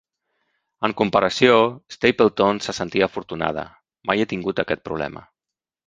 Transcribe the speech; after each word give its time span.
En 0.87 0.95
comparació, 1.01 1.59
Stapleton 1.97 2.63
se 2.69 2.75
sentia 2.79 3.09
afortunada: 3.11 3.67
mai 4.11 4.25
he 4.27 4.31
tingut 4.35 4.65
aquest 4.67 4.87
problema. 4.91 5.25